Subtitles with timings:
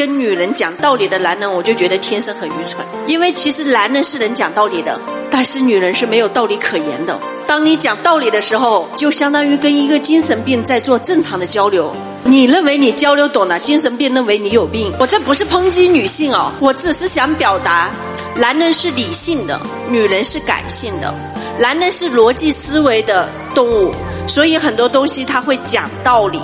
[0.00, 2.82] 跟女人讲道理的男人，我就觉得天生很愚蠢。
[3.06, 4.98] 因为其实男人是能讲道理的，
[5.30, 7.20] 但是女人是没有道理可言的。
[7.46, 11.94] 当你讲道理的时候，就相当于跟一个精神病在做正常的交流。
[12.24, 14.90] 你认为你交流懂了，精神病认为你有病。
[14.98, 17.90] 我这不是抨击女性哦，我只是想表达，
[18.36, 19.60] 男人是理性的，
[19.90, 21.12] 女人是感性的。
[21.58, 23.92] 男人是逻辑思维的动物，
[24.26, 26.40] 所以很多东西他会讲道理。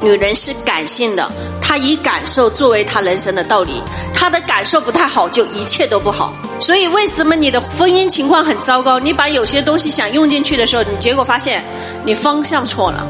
[0.00, 1.28] 女人是感性的，
[1.68, 3.82] 他以感受作为他人生的道理。
[4.14, 6.32] 他的感受不太好，就一切都不好。
[6.58, 8.98] 所以为什么你的婚姻情况很糟糕？
[8.98, 11.62] 你把有些东西想用进去的时候，你结果发现
[12.06, 13.06] 你方向错了。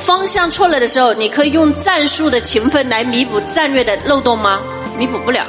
[0.00, 4.58] 方向错了的时候，你可以用战术的勤奋来弥补战略的漏洞吗？
[4.98, 5.46] 弥补不了。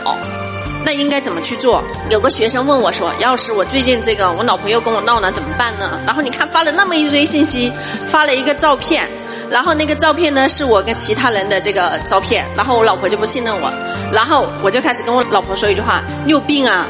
[0.85, 1.83] 那应该怎么去做？
[2.09, 7.71] 有个学生问我说：“要是我最近这个我老婆又跟我闹了，怎么办呢？”然后你看发了那么一堆信息，
[8.07, 9.09] 发了一个照片。
[9.51, 12.45] 然后那个照片呢，是我跟其他人的这个照片。
[12.55, 13.69] 然后我老婆就不信任我，
[14.11, 16.87] 然后我就开始跟我老婆说一句话：“你有病啊！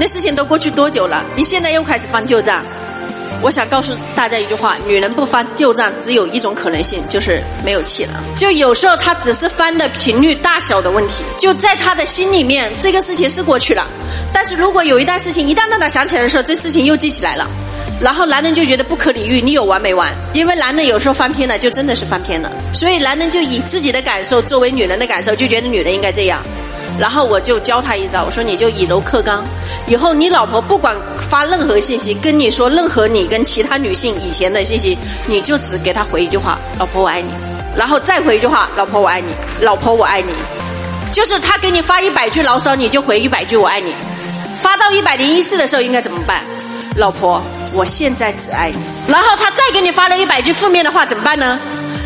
[0.00, 1.24] 那事情都过去多久了？
[1.36, 2.64] 你现在又开始翻旧账。”
[3.40, 8.12] 我想告诉大家一句话：女人不翻旧账，只有一种可能性，就是没有气了。
[8.36, 13.86] 就有时候她只是翻的频率大小的问题，就在她的心里面，这个事情是过去了。
[14.32, 17.46] 但是如果有一段事情一旦让她想起来的时候，这事情又记起来了。
[18.02, 20.12] 然后男人就觉得不可理喻，你有完没完？
[20.32, 22.50] 因为男人有时候翻篇了，就真的是翻篇了。
[22.74, 26.42] 所以男人就以自己的感受作为女人的感受，就觉得女人应该这样。
[26.98, 29.44] 然后我就教他一招，我说你就以柔克刚。
[29.86, 37.30] 以后你老婆不管发任何信息，跟你说任何你跟其他女性以前的信息，你就只给他回一句话：“老婆我爱你。”
[37.76, 39.28] 然后再回一句话：“老婆我爱你，
[39.60, 40.32] 老婆我爱你。”
[41.12, 43.94] 就是他给你发一百句牢骚，你就回一百句我爱你。
[44.60, 46.42] 发到一百零一次的时候应该怎么办？
[46.96, 47.40] 老婆。
[47.74, 48.78] 我现在只爱你，
[49.08, 51.58] 然后他再给你发了一百句负面的话，怎么办呢？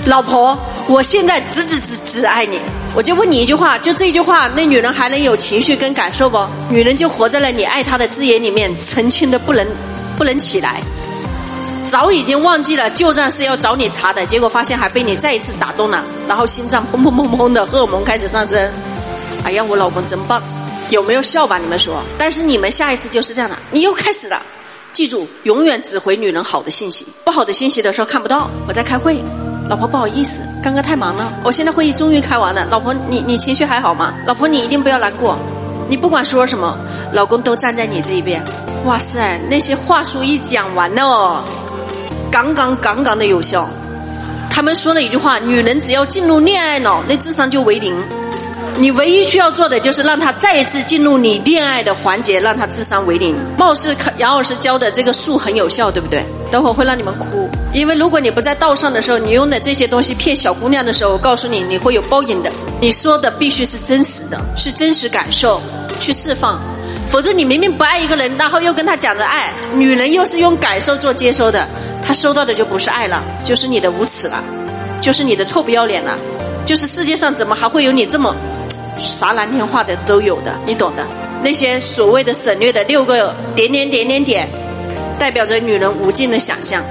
[0.04, 2.60] 老婆，我现在只只只只爱你。
[2.94, 6.38] 我就问你一句话，就这句话，那女人还能有情绪跟感受不？
[6.70, 9.66] 女人就活在了你爱她的字眼里面，澄清的不能
[10.16, 10.80] 不能起来，
[11.84, 18.72] 早已经忘记了旧账是要找你查的，结果发现还被你再一次打动了，然后心脏砰砰砰砰的荷尔蒙开始上升。
[19.42, 20.40] 哎呀，我老公真棒，
[20.90, 21.58] 有没有笑吧？
[21.58, 22.00] 你们说？
[22.16, 24.40] 但是你们下一次就是这样的，你又开始了。
[24.96, 28.48] 记住，永远只回女人好的信息，不好的信息的时候看不到。
[28.66, 29.22] 我在开会，
[29.68, 31.30] 老婆不好意思，刚刚太忙了。
[31.44, 34.14] 我现在会议终于开完了，老婆你你情绪还好吗？
[34.24, 35.36] 老婆你一定不要难过，
[35.86, 36.78] 你不管说什么，
[37.12, 38.42] 老公都站在你这一边。
[38.86, 41.44] 哇塞，那些话术一讲完了，
[42.32, 43.68] 杠杠杠杠的有效。
[44.48, 47.94] 他们说了一句话：女人只要进入恋爱脑，那智商就为零。
[48.78, 53.34] 你唯一需要做的就是让他再一次进入你恋爱的环节，让他智商为零。
[53.56, 56.24] 貌似杨老师教的这个术很有效，对不对？
[56.50, 62.52] 等会儿会让你们哭，因为如果你不在道上的时候，你用的这些东西骗小姑娘的时候，我告诉你，你会有报应的。
[62.80, 65.60] 你说的必须是真实的，是真实感受
[65.98, 66.60] 去释放，
[67.08, 71.66] 否则你明明不爱一个人，然后又跟他讲着爱，女人又是用感受做接收的，
[72.06, 74.44] 她收到的就不是爱了，就是你的无耻了，
[75.00, 76.16] 就是你的臭不要脸了，
[76.66, 78.36] 就是世界上怎么还会有你这么。
[78.98, 81.06] 啥蓝天话的都有的，你懂的。
[81.42, 84.48] 那些所谓的省略的六个点点点点点，
[85.18, 86.82] 代表着女人无尽的想象。